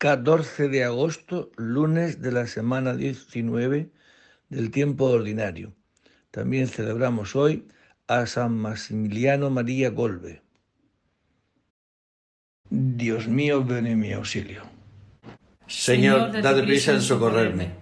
[0.00, 3.90] 14 de agosto, lunes de la semana 19
[4.48, 5.74] del tiempo ordinario.
[6.30, 7.66] También celebramos hoy
[8.06, 10.40] a San Maximiliano María Golbe.
[12.70, 14.62] Dios mío, ven en mi auxilio.
[15.66, 17.72] Señor, dad prisa en socorrerme.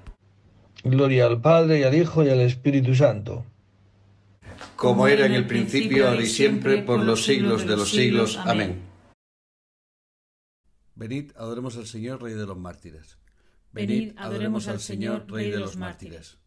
[0.83, 3.47] Gloria al Padre y al Hijo y al Espíritu Santo.
[4.75, 8.41] Como era en el principio, ahora y siempre, por los siglos de los siglos.
[8.45, 8.88] Amén.
[10.99, 13.19] Venid, adoremos al Señor, Rey de los mártires.
[13.73, 16.39] Venid, adoremos al Señor, Rey de los mártires.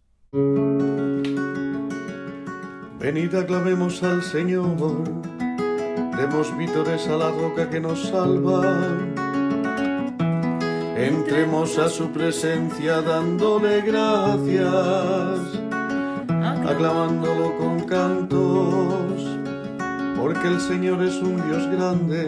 [2.99, 5.05] Venid, aclamemos al Señor,
[6.17, 8.99] demos vítores a la roca que nos salva.
[10.97, 15.39] Entremos a su presencia dándole gracias,
[16.67, 19.23] aclamándolo con cantos,
[20.17, 22.27] porque el Señor es un Dios grande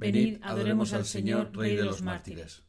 [0.00, 2.62] Venid, adoremos al Señor, Rey de los mártires.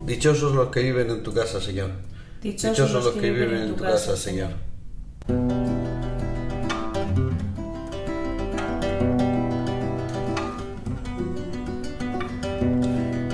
[0.00, 1.90] Dichosos los que viven en tu casa, Señor.
[2.40, 4.48] Dichosos los que viven en tu casa, Señor.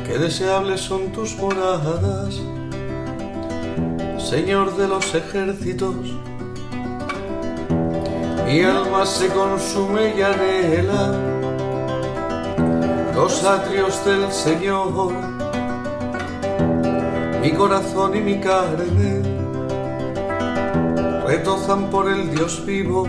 [0.04, 2.34] Qué deseables son tus moradas,
[4.18, 5.94] Señor de los ejércitos.
[8.44, 11.29] Mi alma se consume y anhela
[13.22, 15.12] los atrios del Señor,
[17.42, 19.20] mi corazón y mi carne
[21.26, 23.06] retozan por el Dios vivo.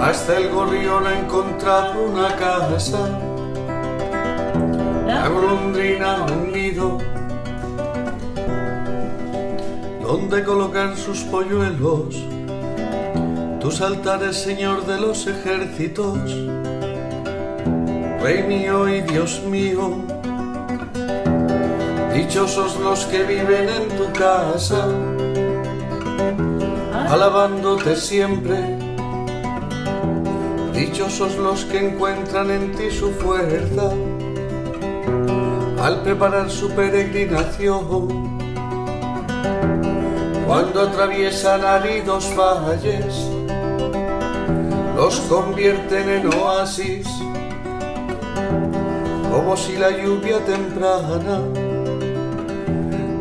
[0.00, 3.08] Hasta el gorrión ha encontrado una casa,
[5.04, 6.98] la golondrina un nido,
[10.00, 12.22] donde colocar sus polluelos,
[13.60, 16.20] tus altares, Señor de los ejércitos
[18.24, 19.98] Rey mío y Dios mío,
[22.14, 24.88] dichosos los que viven en tu casa,
[27.10, 28.78] alabándote siempre.
[30.72, 33.90] Dichosos los que encuentran en ti su fuerza
[35.82, 37.84] al preparar su peregrinación.
[40.46, 43.28] Cuando atraviesan áridos valles,
[44.96, 47.06] los convierten en oasis
[49.34, 51.40] como si la lluvia temprana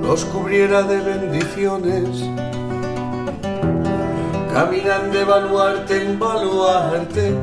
[0.03, 2.07] los cubriera de bendiciones.
[4.53, 7.35] Caminan de baluarte en baluarte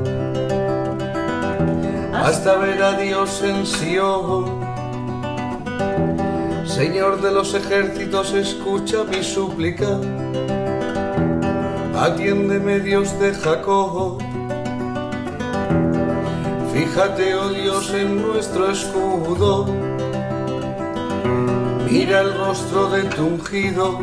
[2.14, 4.44] hasta ver a Dios en Sion.
[6.64, 9.98] Señor de los ejércitos, escucha mi súplica.
[11.98, 14.29] Atiéndeme, Dios de Jacob
[16.80, 19.66] Fíjate, oh Dios, en nuestro escudo.
[21.90, 23.98] Mira el rostro de tu ungido.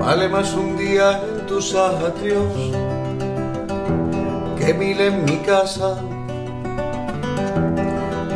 [0.00, 2.52] Vale más un día en tus atrios
[4.58, 6.02] que mil en mi casa.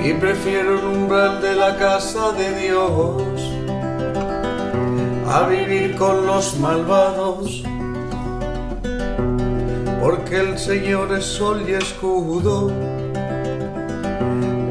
[0.01, 3.43] Y prefiero el umbral de la casa de Dios
[5.29, 7.65] a vivir con los malvados.
[10.29, 12.69] Porque el Señor es sol y escudo.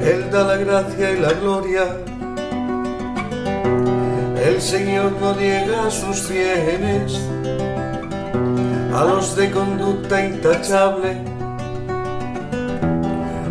[0.02, 1.96] Él da la gracia y la gloria
[4.44, 7.22] el Señor no niega sus bienes
[8.94, 11.22] a los de conducta intachable.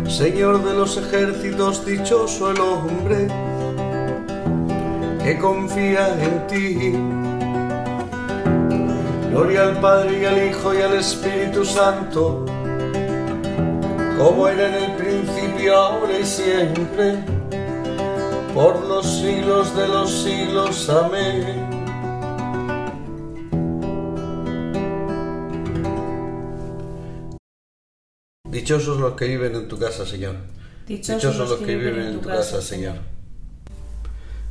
[0.07, 3.27] Señor de los ejércitos, dichoso el hombre
[5.23, 7.34] que confía en ti.
[9.35, 12.45] Gloria al Padre y al Hijo y al Espíritu Santo,
[14.17, 17.17] como era en el principio, ahora y siempre
[18.53, 20.89] por los siglos de los siglos.
[20.89, 21.69] Amén.
[28.49, 30.37] Dichosos los que viven en tu casa, Señor.
[30.87, 32.95] Dichosos, los que viven en tu casa, Señor.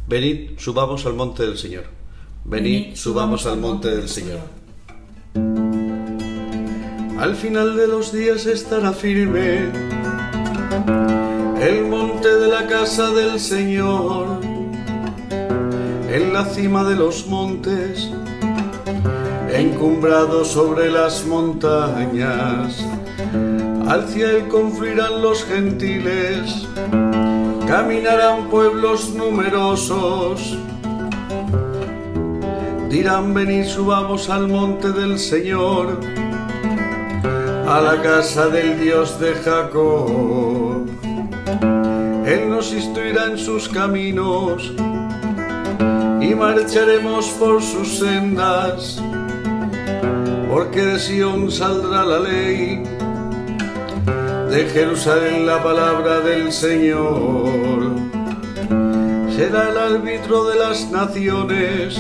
[0.07, 1.85] Venid, subamos al monte del Señor.
[2.45, 4.64] Venid, subamos al monte del Señor.
[7.19, 9.71] Al final de los días estará firme
[11.61, 14.41] el monte de la casa del Señor,
[16.11, 18.11] en la cima de los montes,
[19.51, 22.85] encumbrado sobre las montañas,
[23.89, 26.67] hacia él confluirán los gentiles,
[27.67, 30.59] caminarán pueblos numerosos,
[32.91, 36.01] dirán venid subamos al monte del Señor,
[37.67, 40.85] a la casa del Dios de Jacob
[42.27, 44.73] él nos instruirá en sus caminos
[46.23, 48.99] y marcharemos por sus sendas,
[50.51, 52.83] porque de Sion saldrá la ley,
[54.49, 57.91] de Jerusalén la palabra del Señor.
[59.37, 61.99] Será el árbitro de las naciones,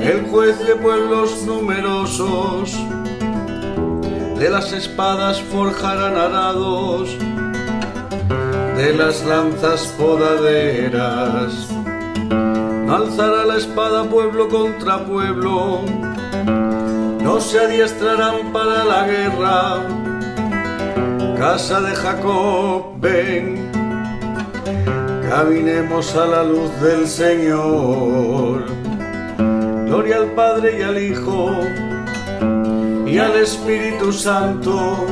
[0.00, 2.78] el juez de pueblos numerosos,
[4.40, 7.10] de las espadas forjarán arados
[8.74, 11.68] de las lanzas podaderas.
[12.88, 15.82] Alzará la espada pueblo contra pueblo,
[17.22, 19.86] no se adiestrarán para la guerra.
[21.36, 23.70] Casa de Jacob, ven,
[25.28, 28.64] caminemos a la luz del Señor.
[29.84, 31.50] Gloria al Padre y al Hijo
[33.10, 35.06] y al Espíritu Santo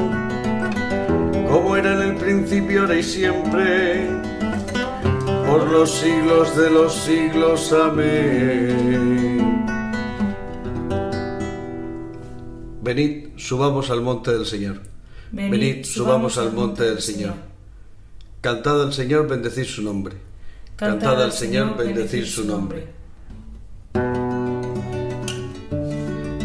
[1.48, 4.06] como era en el principio, ahora y siempre,
[5.46, 7.72] por los siglos de los siglos.
[7.72, 9.64] Amén.
[12.82, 14.80] Venid, subamos al monte del Señor.
[15.32, 17.34] Venid, subamos al monte del Señor.
[18.40, 20.16] Cantad al Señor, bendecid su nombre.
[20.76, 22.97] Cantad al Señor, bendecid su nombre.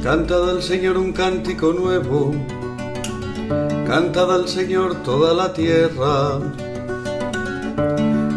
[0.04, 2.34] Cantad al Señor un cántico nuevo
[3.88, 6.40] Cantad al Señor toda la tierra.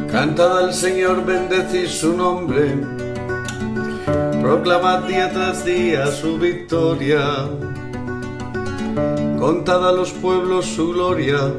[0.08, 2.78] Cantad al Señor, bendecid su nombre.
[4.40, 7.48] Proclamad día tras día su victoria.
[9.36, 11.52] Contad a los pueblos su gloria,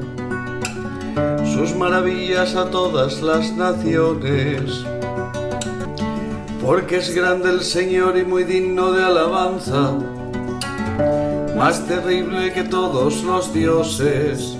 [1.54, 4.86] sus maravillas a todas las naciones.
[6.68, 9.94] Porque es grande el Señor y muy digno de alabanza
[11.56, 14.58] más terrible que todos los dioses,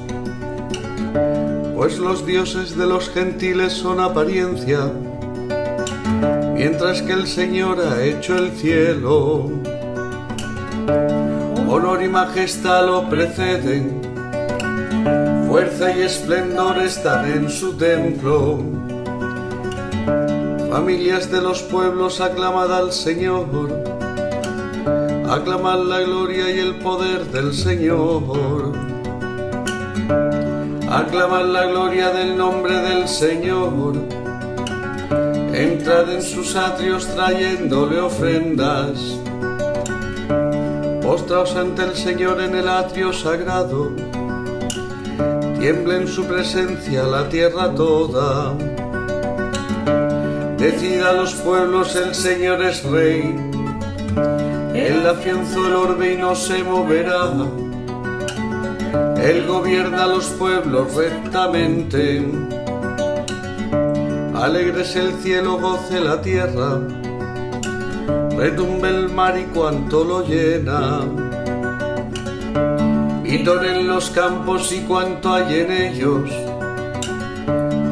[1.76, 4.90] pues los dioses de los gentiles son apariencia,
[6.54, 9.52] mientras que el Señor ha hecho el cielo.
[11.68, 14.00] Honor y majestad lo preceden,
[15.46, 18.60] fuerza y esplendor están en su templo.
[20.78, 23.48] Familias de los pueblos aclamad al Señor
[25.28, 28.74] aclamad la gloria y el poder del Señor.
[30.88, 33.96] Aclamad la gloria del nombre del Señor.
[35.52, 39.00] Entrad en sus atrios trayéndole ofrendas.
[41.02, 43.94] Postraos ante el Señor en el atrio sagrado.
[45.60, 48.56] Tiembla en su presencia la tierra toda.
[50.58, 53.36] Decid a los pueblos el Señor es Rey
[54.78, 57.32] él afianzó el orbe y no se moverá.
[59.18, 62.24] Él gobierna los pueblos rectamente.
[64.36, 66.80] Alegres el cielo, goce la tierra.
[68.38, 71.02] retumbe el mar y cuanto lo llena.
[73.24, 76.30] Vitoren los campos y cuanto hay en ellos,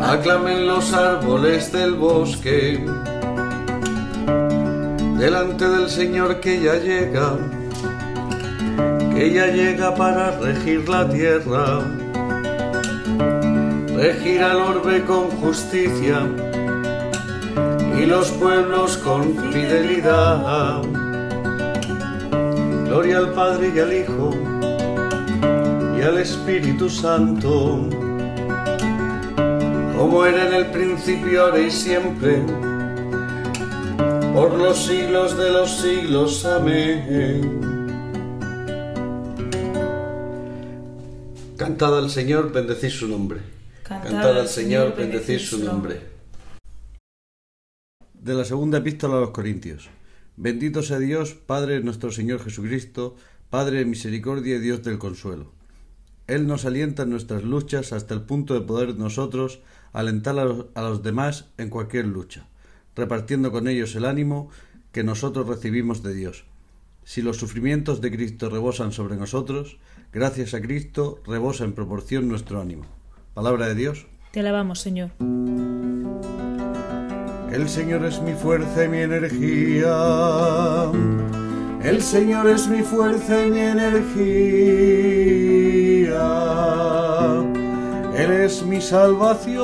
[0.06, 2.86] aclamen los árboles del bosque,
[5.18, 7.34] delante del Señor que ya llega,
[9.16, 11.80] que ya llega para regir la tierra,
[13.96, 16.22] regir al orbe con justicia
[18.00, 20.84] y los pueblos con fidelidad.
[22.86, 24.30] Gloria al Padre y al Hijo
[25.98, 27.90] y al Espíritu Santo,
[29.98, 32.44] como era en el principio, ahora y siempre,
[34.34, 36.46] por los siglos de los siglos.
[36.46, 37.62] Amén.
[41.58, 43.40] Cantad al Señor, bendecid su nombre.
[43.84, 46.16] Cantad al Señor, bendecid su nombre
[48.25, 49.88] de la segunda epístola a los Corintios.
[50.36, 53.16] Bendito sea Dios, Padre nuestro Señor Jesucristo,
[53.52, 55.52] Padre de misericordia y Dios del consuelo.
[56.25, 59.60] Él nos alienta en nuestras luchas hasta el punto de poder nosotros
[60.00, 62.48] alentar a los, a los demás en cualquier lucha,
[62.96, 64.50] repartiendo con ellos el ánimo
[64.92, 66.46] que nosotros recibimos de Dios.
[67.04, 69.78] Si los sufrimientos de Cristo rebosan sobre nosotros,
[70.12, 72.86] gracias a Cristo rebosa en proporción nuestro ánimo.
[73.34, 74.08] Palabra de Dios.
[74.32, 75.12] Te alabamos, Señor.
[77.52, 79.96] El Señor es mi fuerza y mi energía.
[81.84, 85.06] El Señor es mi fuerza y mi energía.
[88.18, 89.62] Él es mi salvación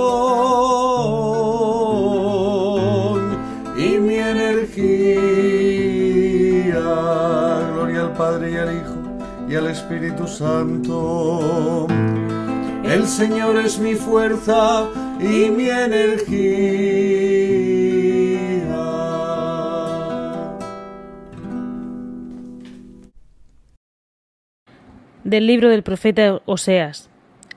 [3.77, 4.71] y mi energía.
[7.73, 8.95] Gloria al Padre y al Hijo
[9.49, 11.87] y al Espíritu Santo.
[12.83, 14.85] El Señor es mi fuerza
[15.19, 17.21] y mi energía.
[25.23, 27.10] del libro del profeta Oseas.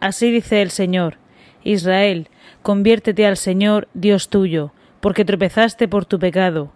[0.04, 1.16] Así dice el Señor,
[1.62, 2.28] Israel,
[2.62, 4.70] conviértete al Señor, Dios tuyo,
[5.00, 6.70] porque tropezaste por tu pecado.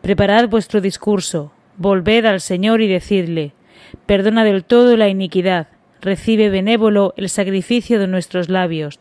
[0.00, 3.52] Preparad vuestro discurso, volved al Señor y decidle,
[4.06, 5.68] perdona del todo la iniquidad,
[6.00, 9.00] recibe benévolo el sacrificio de nuestros labios.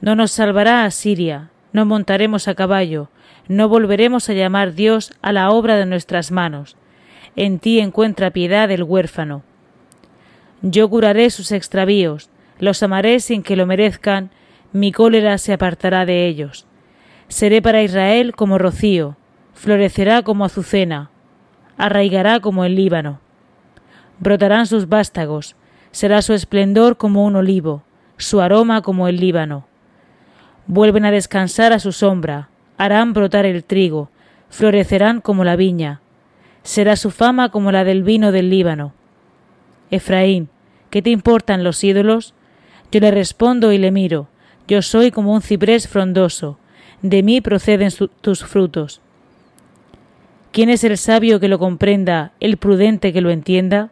[0.00, 3.08] No nos salvará Asiria, no montaremos a caballo,
[3.46, 6.76] no volveremos a llamar Dios a la obra de nuestras manos.
[7.36, 9.44] En ti encuentra piedad el huérfano.
[10.60, 12.30] Yo curaré sus extravíos,
[12.60, 14.30] los amaré sin que lo merezcan,
[14.72, 16.66] mi cólera se apartará de ellos.
[17.26, 19.16] Seré para Israel como rocío,
[19.54, 21.10] florecerá como azucena,
[21.76, 23.20] arraigará como el Líbano.
[24.20, 25.56] Brotarán sus vástagos,
[25.90, 27.82] será su esplendor como un olivo,
[28.16, 29.66] su aroma como el Líbano.
[30.66, 34.10] Vuelven a descansar a su sombra, harán brotar el trigo,
[34.50, 36.00] florecerán como la viña.
[36.62, 38.92] Será su fama como la del vino del Líbano
[39.90, 40.48] Efraín,
[40.88, 42.34] ¿qué te importan los ídolos?
[42.92, 44.28] Yo le respondo y le miro,
[44.66, 46.58] yo soy como un ciprés frondoso,
[47.02, 49.00] de mí proceden tus frutos.
[50.52, 53.90] ¿Quién es el sabio que lo comprenda, el prudente que lo entienda?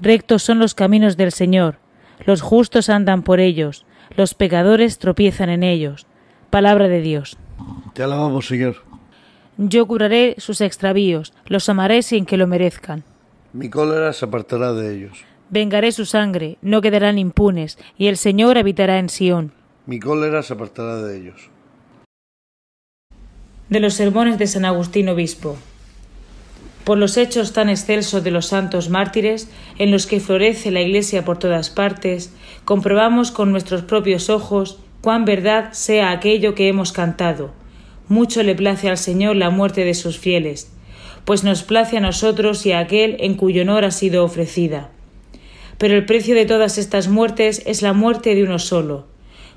[0.00, 1.76] Rectos son los caminos del Señor,
[2.24, 3.84] los justos andan por ellos,
[4.16, 6.06] los pecadores tropiezan en ellos.
[6.50, 7.36] Palabra de Dios.
[7.94, 8.76] Te alabamos, Señor.
[9.58, 13.04] Yo curaré sus extravíos, los amaré sin que lo merezcan.
[13.52, 15.24] Mi cólera se apartará de ellos.
[15.50, 19.52] Vengaré su sangre, no quedarán impunes, y el Señor habitará en Sión.
[19.84, 21.50] Mi cólera se apartará de ellos.
[23.68, 25.56] De los sermones de San Agustín Obispo.
[26.84, 31.24] Por los hechos tan excelsos de los santos mártires, en los que florece la Iglesia
[31.24, 32.32] por todas partes,
[32.64, 37.50] comprobamos con nuestros propios ojos cuán verdad sea aquello que hemos cantado.
[38.06, 40.70] Mucho le place al Señor la muerte de sus fieles,
[41.24, 44.90] pues nos place a nosotros y a aquel en cuyo honor ha sido ofrecida
[45.80, 49.06] pero el precio de todas estas muertes es la muerte de uno solo.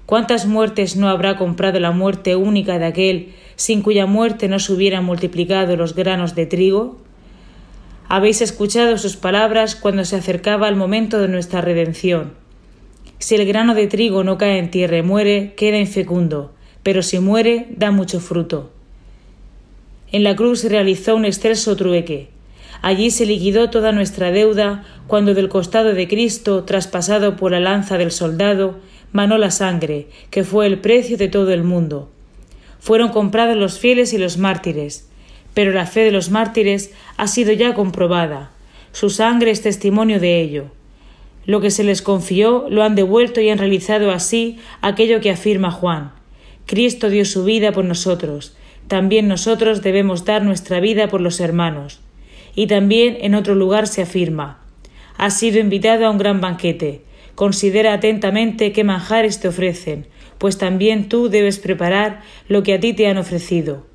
[0.05, 4.71] ¿Cuántas muertes no habrá comprado la muerte única de aquel sin cuya muerte no se
[4.71, 6.97] hubieran multiplicado los granos de trigo?
[8.07, 12.31] Habéis escuchado sus palabras cuando se acercaba el momento de nuestra redención.
[13.19, 16.53] Si el grano de trigo no cae en tierra y muere, queda infecundo,
[16.83, 18.71] pero si muere, da mucho fruto.
[20.13, 22.32] En la cruz realizó un excelso trueque.
[22.83, 27.97] Allí se liquidó toda nuestra deuda cuando del costado de Cristo, traspasado por la lanza
[27.97, 28.75] del soldado,
[29.13, 32.11] manó la sangre, que fue el precio de todo el mundo.
[32.81, 35.07] Fueron comprados los fieles y los mártires,
[35.53, 38.51] pero la fe de los mártires ha sido ya comprobada.
[38.91, 40.65] Su sangre es testimonio de ello.
[41.45, 45.71] Lo que se les confió lo han devuelto y han realizado así aquello que afirma
[45.71, 46.11] Juan.
[46.65, 48.57] Cristo dio su vida por nosotros,
[48.89, 52.01] también nosotros debemos dar nuestra vida por los hermanos.
[52.55, 54.61] Y también en otro lugar se afirma,
[55.17, 57.01] has sido invitado a un gran banquete,
[57.35, 60.07] considera atentamente qué manjares te ofrecen,
[60.37, 63.85] pues también tú debes preparar lo que a ti te han ofrecido.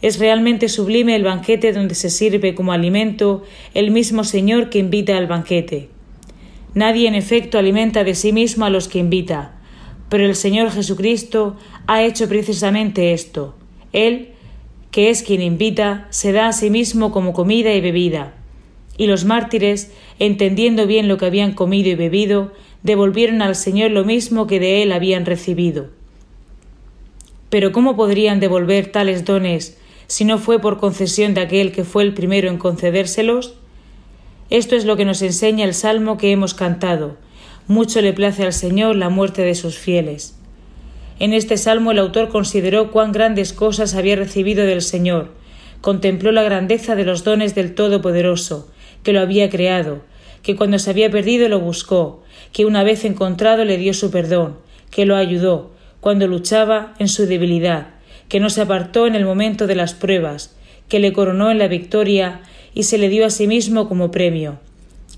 [0.00, 5.16] Es realmente sublime el banquete donde se sirve como alimento el mismo Señor que invita
[5.16, 5.90] al banquete.
[6.74, 9.52] Nadie en efecto alimenta de sí mismo a los que invita,
[10.08, 13.54] pero el Señor Jesucristo ha hecho precisamente esto.
[13.92, 14.31] Él,
[14.92, 18.34] que es quien invita, se da a sí mismo como comida y bebida.
[18.98, 24.04] Y los mártires, entendiendo bien lo que habían comido y bebido, devolvieron al Señor lo
[24.04, 25.88] mismo que de Él habían recibido.
[27.48, 32.02] Pero ¿cómo podrían devolver tales dones si no fue por concesión de aquel que fue
[32.02, 33.54] el primero en concedérselos?
[34.50, 37.16] Esto es lo que nos enseña el salmo que hemos cantado.
[37.66, 40.36] Mucho le place al Señor la muerte de sus fieles.
[41.22, 45.28] En este salmo el autor consideró cuán grandes cosas había recibido del Señor,
[45.80, 48.68] contempló la grandeza de los dones del Todopoderoso,
[49.04, 50.02] que lo había creado,
[50.42, 54.56] que cuando se había perdido lo buscó, que una vez encontrado le dio su perdón,
[54.90, 57.90] que lo ayudó, cuando luchaba en su debilidad,
[58.28, 60.56] que no se apartó en el momento de las pruebas,
[60.88, 62.40] que le coronó en la victoria
[62.74, 64.58] y se le dio a sí mismo como premio.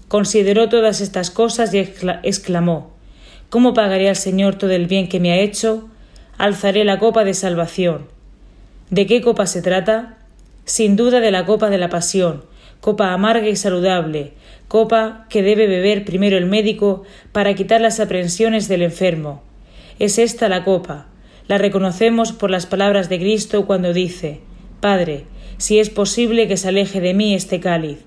[0.09, 2.93] Consideró todas estas cosas y exclamó
[3.49, 5.89] ¿Cómo pagaré al Señor todo el bien que me ha hecho?
[6.37, 8.07] Alzaré la copa de salvación.
[8.91, 10.19] ¿De qué copa se trata?
[10.65, 12.45] Sin duda de la copa de la pasión,
[12.81, 14.33] copa amarga y saludable,
[14.67, 19.43] copa que debe beber primero el médico para quitar las aprensiones del enfermo.
[19.99, 21.07] Es esta la copa,
[21.47, 24.41] la reconocemos por las palabras de Cristo cuando dice,
[24.81, 25.27] Padre,
[25.57, 27.99] si es posible que se aleje de mí este cáliz.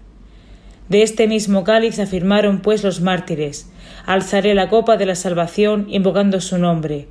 [0.89, 3.69] De este mismo cáliz afirmaron pues los mártires,
[4.05, 7.07] alzaré la copa de la salvación invocando su nombre.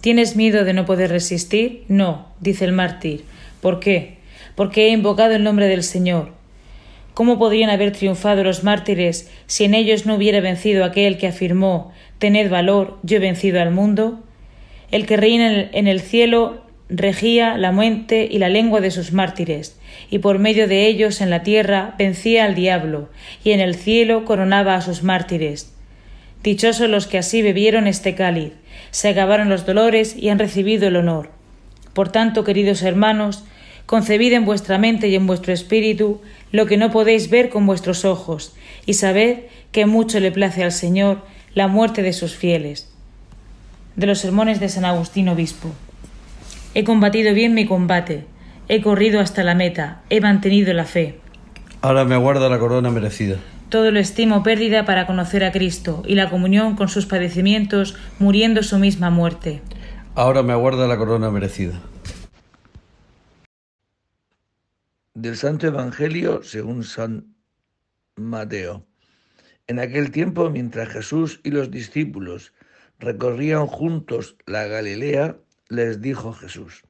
[0.00, 1.84] ¿Tienes miedo de no poder resistir?
[1.88, 3.24] No, dice el mártir.
[3.60, 4.18] ¿Por qué?
[4.54, 6.30] Porque he invocado el nombre del Señor.
[7.14, 11.92] ¿Cómo podrían haber triunfado los mártires si en ellos no hubiera vencido aquel que afirmó
[12.20, 14.20] Tened valor, yo he vencido al mundo?
[14.92, 19.78] El que reina en el cielo regía la mente y la lengua de sus mártires,
[20.10, 23.08] y por medio de ellos en la tierra vencía al diablo,
[23.42, 25.74] y en el cielo coronaba a sus mártires.
[26.42, 28.52] Dichosos los que así bebieron este cáliz,
[28.90, 31.30] se acabaron los dolores y han recibido el honor.
[31.92, 33.44] Por tanto, queridos hermanos,
[33.86, 36.20] concebid en vuestra mente y en vuestro espíritu
[36.52, 38.54] lo que no podéis ver con vuestros ojos,
[38.86, 41.22] y sabed que mucho le place al Señor
[41.54, 42.88] la muerte de sus fieles
[43.98, 45.70] de los sermones de San Agustín Obispo.
[46.74, 48.24] He combatido bien mi combate,
[48.68, 51.18] he corrido hasta la meta, he mantenido la fe.
[51.82, 53.38] Ahora me aguarda la corona merecida.
[53.68, 58.62] Todo lo estimo pérdida para conocer a Cristo y la comunión con sus padecimientos, muriendo
[58.62, 59.60] su misma muerte.
[60.14, 61.78] Ahora me aguarda la corona merecida.
[65.12, 67.34] Del Santo Evangelio según San
[68.16, 68.86] Mateo.
[69.66, 72.54] En aquel tiempo, mientras Jesús y los discípulos
[72.98, 75.36] recorrían juntos la Galilea,
[75.68, 76.84] les dijo Jesús,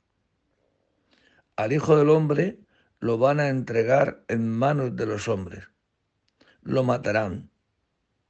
[1.56, 2.60] al Hijo del Hombre
[3.00, 5.68] lo van a entregar en manos de los hombres,
[6.68, 7.48] lo matarán,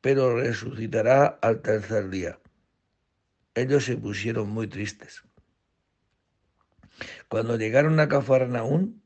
[0.00, 2.38] pero resucitará al tercer día.
[3.54, 5.24] Ellos se pusieron muy tristes.
[7.28, 9.02] Cuando llegaron a Cafarnaún,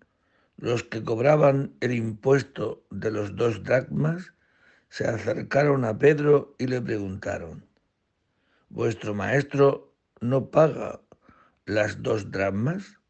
[0.58, 4.34] los que cobraban el impuesto de los dos dracmas
[4.90, 7.64] se acercaron a Pedro y le preguntaron,
[8.68, 11.00] ¿Vuestro maestro no paga
[11.64, 13.00] las dos dracmas?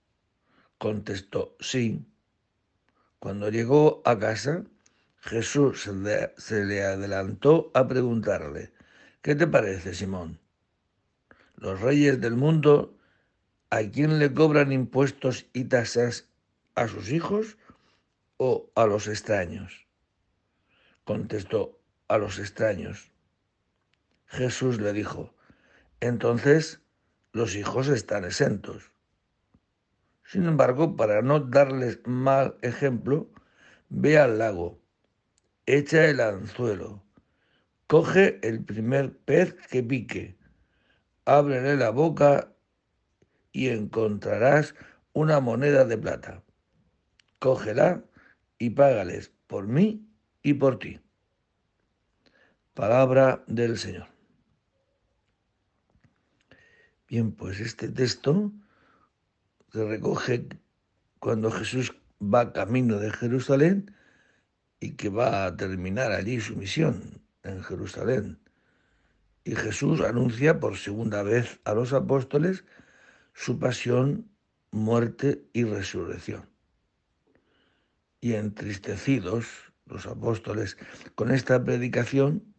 [0.79, 2.07] Contestó, sí.
[3.19, 4.65] Cuando llegó a casa,
[5.23, 5.89] Jesús
[6.37, 8.73] se le adelantó a preguntarle,
[9.23, 10.41] ¿qué te parece, Simón?
[11.55, 12.99] Los reyes del mundo,
[13.71, 16.29] ¿a quién le cobran impuestos y tasas?
[16.75, 17.57] ¿A sus hijos
[18.37, 19.87] o a los extraños?
[21.05, 23.13] Contestó, a los extraños.
[24.27, 25.33] Jesús le dijo,
[26.01, 26.81] entonces
[27.33, 28.91] los hijos están exentos.
[30.25, 33.31] Sin embargo, para no darles mal ejemplo,
[33.89, 34.82] ve al lago,
[35.67, 37.03] echa el anzuelo,
[37.87, 40.37] coge el primer pez que pique,
[41.25, 42.53] ábrele la boca
[43.53, 44.75] y encontrarás
[45.13, 46.43] una moneda de plata.
[47.39, 48.05] Cógela
[48.59, 50.09] y págales por mí
[50.43, 51.01] y por ti.
[52.75, 54.09] Palabra del Señor.
[57.09, 58.51] Bien, pues este texto
[59.73, 60.49] se recoge
[61.19, 63.95] cuando Jesús va camino de Jerusalén
[64.83, 68.41] y que va a terminar allí su misión en Jerusalén.
[69.45, 72.65] Y Jesús anuncia por segunda vez a los apóstoles
[73.33, 74.29] su pasión
[74.73, 76.51] muerte y resurrección.
[78.21, 79.47] Y entristecidos
[79.87, 80.77] los apóstoles
[81.15, 82.53] con esta predicación,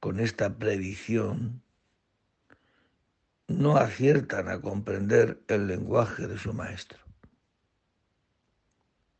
[0.00, 1.62] con esta predicción,
[3.48, 7.05] no aciertan a comprender el lenguaje de su maestro.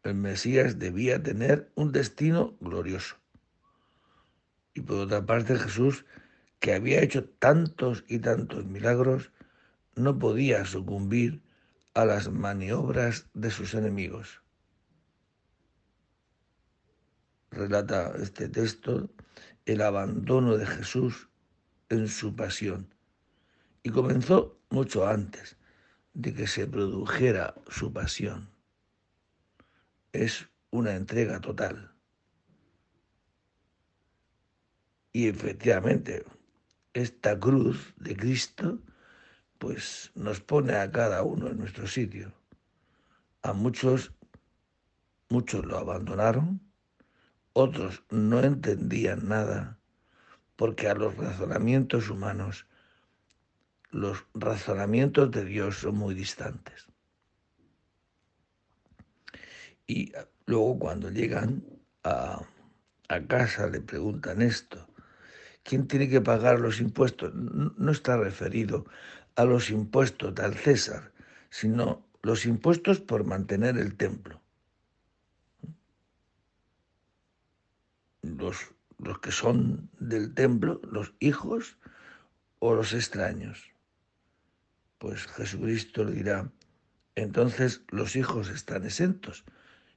[0.06, 3.16] El Mesías debía tener un destino glorioso.
[4.72, 6.06] Y por otra parte Jesús,
[6.60, 9.32] que había hecho tantos y tantos milagros,
[9.96, 11.42] no podía sucumbir
[11.94, 14.42] a las maniobras de sus enemigos.
[17.50, 19.10] Relata este texto
[19.64, 21.28] el abandono de Jesús
[21.88, 22.94] en su pasión
[23.82, 25.56] y comenzó mucho antes
[26.14, 28.55] de que se produjera su pasión.
[30.16, 31.92] Es una entrega total.
[35.12, 36.24] Y efectivamente,
[36.94, 38.80] esta cruz de Cristo
[39.58, 42.32] pues nos pone a cada uno en nuestro sitio.
[43.42, 44.14] A muchos,
[45.28, 46.62] muchos lo abandonaron,
[47.52, 49.78] otros no entendían nada,
[50.56, 52.66] porque a los razonamientos humanos,
[53.90, 56.86] los razonamientos de Dios son muy distantes.
[59.86, 60.12] Y
[60.46, 61.64] luego cuando llegan
[62.02, 62.42] a,
[63.08, 64.88] a casa le preguntan esto,
[65.62, 67.34] ¿quién tiene que pagar los impuestos?
[67.34, 68.86] No está referido
[69.36, 71.12] a los impuestos del César,
[71.50, 74.40] sino los impuestos por mantener el templo.
[78.22, 78.56] Los,
[78.98, 81.78] los que son del templo, los hijos
[82.58, 83.70] o los extraños.
[84.98, 86.50] Pues Jesucristo le dirá,
[87.14, 89.44] entonces los hijos están exentos.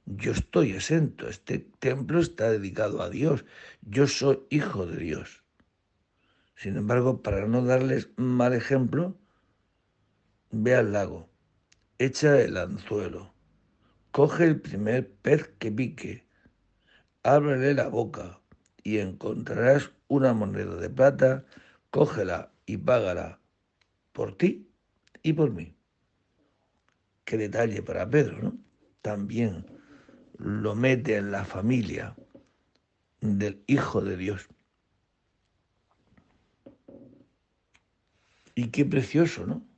[0.06, 3.44] Yo estoy exento, este templo está dedicado a Dios,
[3.82, 5.44] yo soy hijo de Dios.
[6.56, 9.16] Sin embargo, para no darles mal ejemplo,
[10.52, 11.30] Ve al lago,
[11.98, 13.32] echa el anzuelo,
[14.10, 16.26] coge el primer pez que pique,
[17.22, 18.40] ábrele la boca
[18.82, 21.44] y encontrarás una moneda de plata,
[21.90, 23.38] cógela y págala
[24.12, 24.68] por ti
[25.22, 25.76] y por mí.
[27.24, 28.58] Qué detalle para Pedro, ¿no?
[29.02, 29.64] También
[30.40, 32.16] lo mete en la familia
[33.20, 34.48] del Hijo de Dios.
[38.54, 39.70] Y qué precioso, ¿no?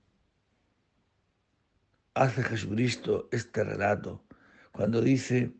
[2.15, 4.25] hace Jesucristo este relato
[4.71, 5.53] cuando dice,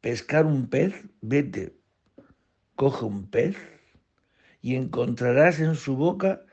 [0.00, 1.78] pescar un pez, vete,
[2.74, 3.56] coge un pez
[4.60, 6.44] y encontrarás en su boca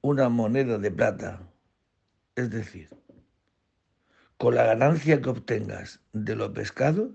[0.00, 1.48] una moneda de plata.
[2.34, 2.90] Es decir,
[4.38, 7.14] con la ganancia que obtengas de lo pescado,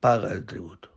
[0.00, 0.90] paga el tributo.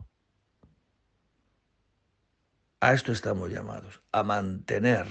[2.80, 5.06] A esto estamos llamados, a mantener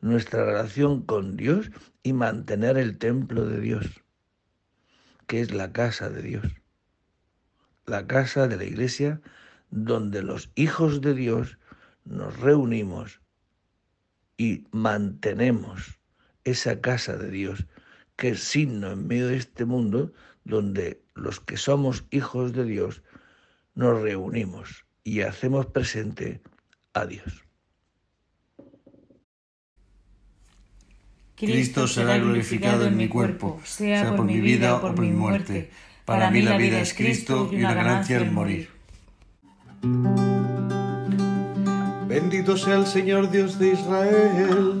[0.00, 1.70] nuestra relación con Dios
[2.02, 4.04] y mantener el templo de Dios,
[5.26, 6.46] que es la casa de Dios,
[7.84, 9.20] la casa de la iglesia
[9.70, 11.58] donde los hijos de Dios
[12.04, 13.20] nos reunimos
[14.36, 15.98] y mantenemos
[16.44, 17.66] esa casa de Dios,
[18.16, 20.12] que es signo en medio de este mundo
[20.44, 23.02] donde los que somos hijos de Dios
[23.74, 26.40] nos reunimos y hacemos presente
[26.94, 27.44] a Dios.
[31.36, 35.70] Cristo será glorificado en mi cuerpo, sea por mi vida o por mi muerte.
[36.06, 38.70] Para mí la vida es Cristo y una ganancia el morir.
[42.08, 44.80] Bendito sea el Señor Dios de Israel,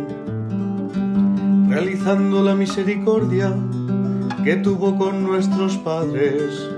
[1.71, 3.55] realizando la misericordia
[4.43, 6.69] que tuvo con nuestros padres,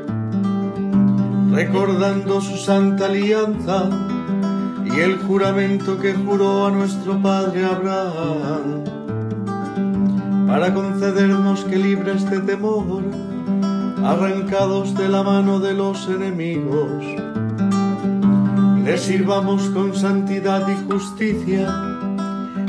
[1.51, 3.89] recordando su santa alianza
[4.86, 8.84] y el juramento que juró a nuestro padre Abraham,
[10.45, 13.01] para concedernos que libres de temor,
[14.03, 17.03] arrancados de la mano de los enemigos,
[18.86, 21.92] le sirvamos con santidad y justicia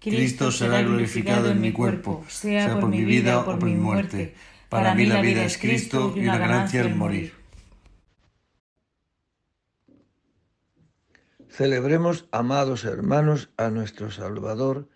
[0.00, 4.34] Cristo será glorificado en mi cuerpo, sea por mi vida o por mi muerte.
[4.70, 7.34] Para mí la vida es Cristo y una ganancia el morir.
[11.50, 14.88] Celebremos, amados hermanos, a nuestro Salvador,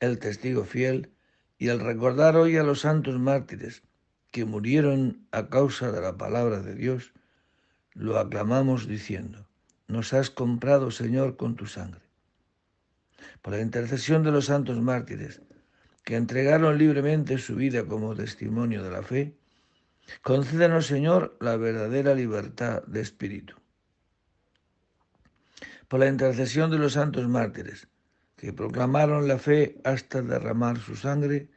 [0.00, 1.10] el testigo fiel,
[1.56, 3.82] y al recordar hoy a los santos mártires
[4.30, 7.14] que murieron a causa de la palabra de Dios,
[7.94, 9.46] lo aclamamos diciendo,
[9.88, 12.09] nos has comprado, Señor, con tu sangre.
[13.42, 15.42] Por la intercesión de los santos mártires,
[16.04, 19.36] que entregaron libremente su vida como testimonio de la fe,
[20.22, 23.54] concédenos, Señor, la verdadera libertad de espíritu
[25.90, 27.88] por la intercesión de los santos mártires,
[28.36, 31.50] que proclamaron la fe hasta derramar su sangre,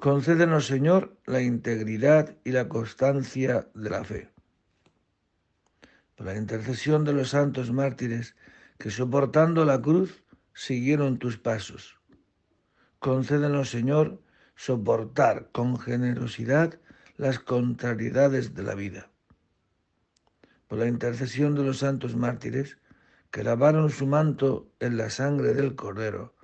[0.00, 4.30] concédenos, Señor, la integridad y la constancia de la fe.
[6.16, 8.36] Por la intercesión de los santos mártires,
[8.78, 11.98] que soportando la cruz siguieron tus pasos,
[12.98, 14.22] concédenos, Señor,
[14.54, 16.78] soportar con generosidad
[17.16, 19.10] las contrariedades de la vida.
[20.68, 22.78] Por la intercesión de los santos mártires,
[23.32, 26.34] que lavaron su manto en la sangre del Cordero.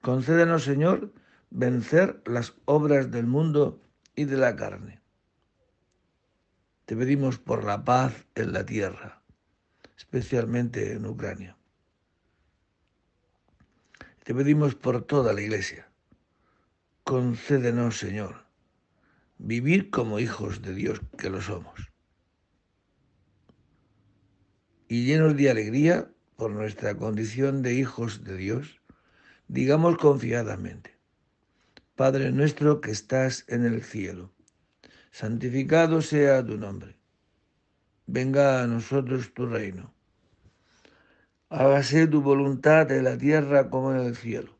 [0.00, 1.12] Concédenos, Señor,
[1.50, 3.82] vencer las obras del mundo
[4.16, 5.02] y de la carne.
[6.86, 9.22] Te pedimos por la paz en la tierra,
[9.96, 11.56] especialmente en Ucrania.
[14.24, 15.90] Te pedimos por toda la Iglesia.
[17.02, 18.44] Concédenos, Señor,
[19.38, 21.90] vivir como hijos de Dios que lo somos.
[24.86, 28.80] Y llenos de alegría, por nuestra condición de hijos de Dios,
[29.48, 30.96] digamos confiadamente,
[31.96, 34.32] Padre nuestro que estás en el cielo,
[35.10, 36.96] santificado sea tu nombre,
[38.06, 39.92] venga a nosotros tu reino,
[41.52, 44.56] hágase tu voluntad en la tierra como en el cielo.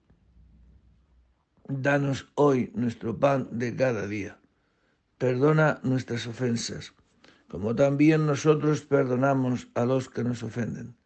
[1.69, 4.39] Danos hoy nuestro pan de cada día.
[5.19, 6.95] Perdona nuestras ofensas,
[7.49, 10.97] como también nosotros perdonamos a los que nos ofenden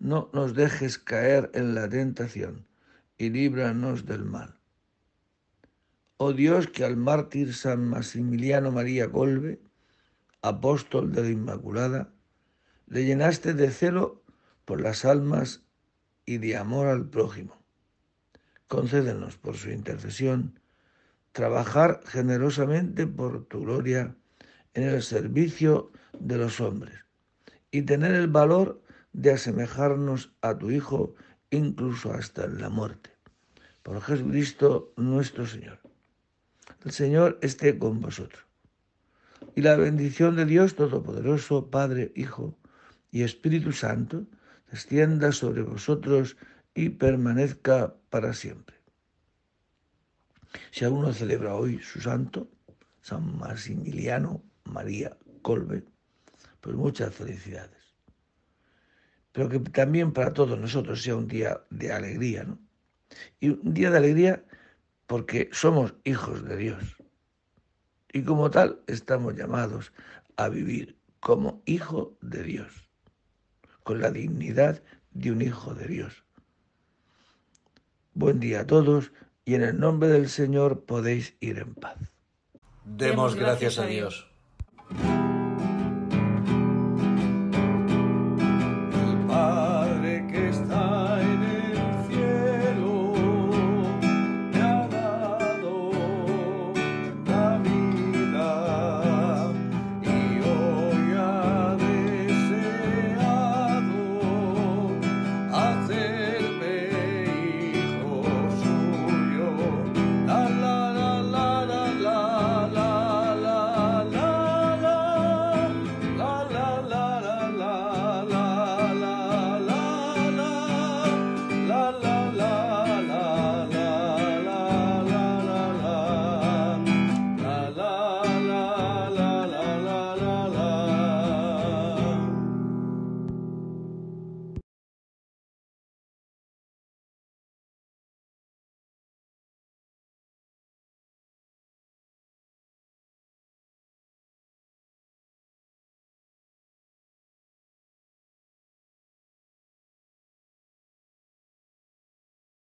[0.00, 2.66] no nos dejes caer en la tentación
[3.18, 4.58] y líbranos del mal.
[6.16, 9.60] Oh Dios, que al mártir San Maximiliano María Colbe,
[10.40, 12.12] apóstol de la Inmaculada,
[12.86, 14.19] le llenaste de celo
[14.64, 15.62] por las almas
[16.24, 17.56] y de amor al prójimo.
[18.68, 20.60] Concédenos por su intercesión
[21.32, 24.16] trabajar generosamente por tu gloria
[24.74, 27.04] en el servicio de los hombres
[27.70, 31.14] y tener el valor de asemejarnos a tu Hijo
[31.50, 33.10] incluso hasta la muerte.
[33.82, 35.80] Por Jesucristo nuestro Señor.
[36.84, 38.44] El Señor esté con vosotros.
[39.56, 42.56] Y la bendición de Dios Todopoderoso, Padre, Hijo
[43.10, 44.26] y Espíritu Santo,
[44.70, 46.36] descienda sobre vosotros
[46.74, 48.76] y permanezca para siempre.
[50.70, 52.48] Si alguno celebra hoy su santo,
[53.02, 55.84] San Maximiliano María Colbe,
[56.60, 57.80] pues muchas felicidades
[59.32, 62.58] pero que también para todos nosotros sea un día de alegría, ¿no?
[63.38, 64.44] Y un día de alegría
[65.06, 66.96] porque somos hijos de Dios.
[68.12, 69.92] Y como tal estamos llamados
[70.36, 72.89] a vivir como hijo de Dios,
[73.82, 76.24] con la dignidad de un hijo de Dios.
[78.14, 79.12] Buen día a todos
[79.44, 81.98] y en el nombre del Señor podéis ir en paz.
[82.84, 84.29] Demos gracias a Dios.